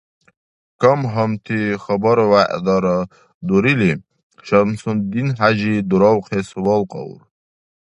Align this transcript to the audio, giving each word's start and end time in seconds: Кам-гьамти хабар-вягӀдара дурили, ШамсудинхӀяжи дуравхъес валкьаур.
Кам-гьамти 0.81 1.59
хабар-вягӀдара 1.83 2.97
дурили, 3.47 3.93
ШамсудинхӀяжи 4.45 5.73
дуравхъес 5.89 6.47
валкьаур. 6.63 7.21